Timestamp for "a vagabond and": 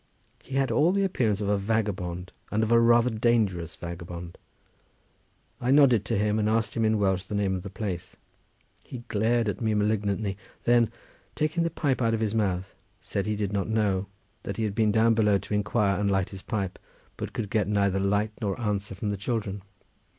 1.47-2.63